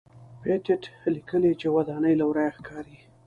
پېټټ 0.41 0.81
لیکلي 1.15 1.51
چې 1.59 1.67
ودانۍ 1.75 2.13
له 2.19 2.25
ورایه 2.29 2.55
ښکاري. 2.57 2.97